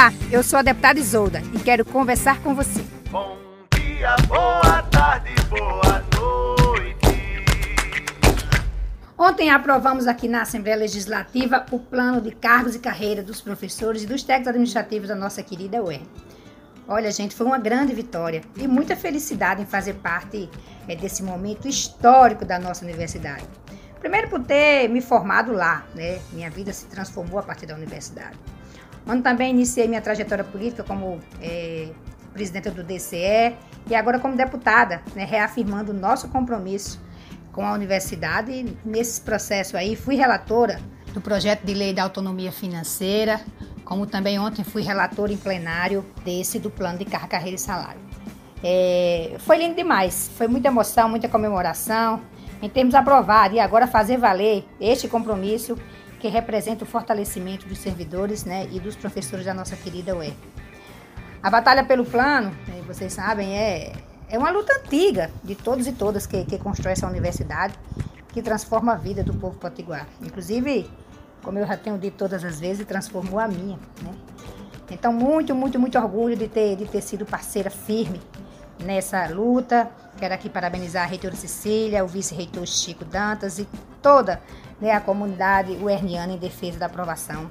[0.00, 2.82] Olá, eu sou a deputada Isolda e quero conversar com você.
[3.10, 3.36] Bom
[3.74, 7.44] dia, boa tarde, boa noite.
[9.18, 14.06] Ontem aprovamos aqui na Assembleia Legislativa o plano de cargos e carreira dos professores e
[14.06, 16.00] dos técnicos administrativos da nossa querida UER.
[16.88, 20.48] Olha, gente, foi uma grande vitória e muita felicidade em fazer parte
[20.88, 23.44] é, desse momento histórico da nossa universidade.
[23.98, 26.22] Primeiro por ter me formado lá, né?
[26.32, 28.38] Minha vida se transformou a partir da universidade.
[29.06, 31.88] Onde também iniciei minha trajetória política como é,
[32.32, 33.54] presidenta do DCE
[33.88, 37.00] e agora como deputada, né, reafirmando o nosso compromisso
[37.52, 38.76] com a universidade.
[38.84, 40.80] Nesse processo aí, fui relatora
[41.12, 43.40] do projeto de lei da autonomia financeira,
[43.84, 48.00] como também ontem fui relatora em plenário desse do plano de carga, carreira e salário.
[48.62, 52.20] É, foi lindo demais, foi muita emoção, muita comemoração,
[52.62, 55.76] em termos aprovar e agora fazer valer este compromisso
[56.20, 60.34] que representa o fortalecimento dos servidores né, e dos professores da nossa querida UER.
[61.42, 63.92] A batalha pelo plano, né, vocês sabem, é,
[64.28, 67.74] é uma luta antiga de todos e todas que, que constrói essa universidade,
[68.28, 70.06] que transforma a vida do povo potiguar.
[70.20, 70.88] Inclusive,
[71.42, 73.78] como eu já tenho dito todas as vezes, transformou a minha.
[74.02, 74.14] Né?
[74.90, 78.20] Então, muito, muito, muito orgulho de ter, de ter sido parceira firme
[78.84, 79.90] nessa luta.
[80.18, 83.66] Quero aqui parabenizar a reitora Cecília, o vice-reitor Chico Dantas e
[84.02, 84.42] toda
[84.80, 87.50] né, a comunidade uerniana em defesa da aprovação,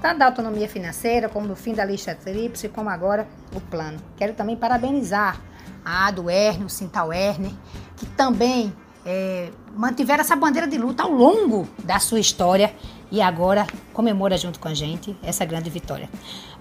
[0.00, 3.98] tanto da autonomia financeira, como do fim da lista tríplice, como agora o plano.
[4.16, 5.40] Quero também parabenizar
[5.84, 7.56] a ADO Erne, o Sintal Erne,
[7.96, 8.72] que também
[9.04, 12.74] é, mantiveram essa bandeira de luta ao longo da sua história
[13.10, 16.08] e agora comemora junto com a gente essa grande vitória.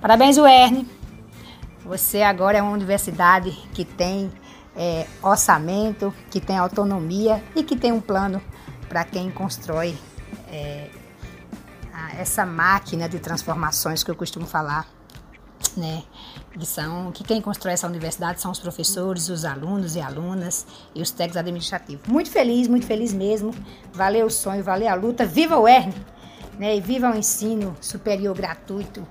[0.02, 0.88] Parabéns, Erne.
[1.86, 4.32] Você agora é uma universidade que tem
[4.76, 8.42] é, orçamento, que tem autonomia e que tem um plano
[8.90, 9.96] para quem constrói
[10.52, 10.90] é,
[12.18, 14.88] essa máquina de transformações que eu costumo falar,
[15.78, 16.04] né?
[16.52, 21.02] Que são que quem constrói essa universidade são os professores, os alunos e alunas e
[21.02, 22.08] os técnicos administrativos.
[22.08, 23.54] Muito feliz, muito feliz mesmo.
[23.94, 25.26] Valeu o sonho, valeu a luta.
[25.26, 25.94] Viva o ERN,
[26.58, 26.76] né?
[26.76, 29.06] E viva o ensino superior gratuito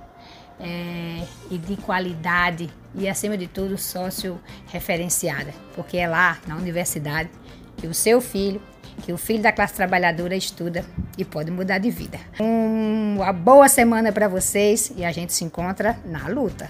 [0.59, 7.31] é, e de qualidade e acima de tudo sócio referenciada, porque é lá na universidade
[7.77, 8.61] que o seu filho
[9.03, 10.85] que o filho da classe trabalhadora estuda
[11.17, 12.19] e pode mudar de vida.
[12.39, 16.69] Uma boa semana para vocês e a gente se encontra na luta.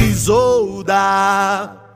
[0.00, 1.87] Isolda.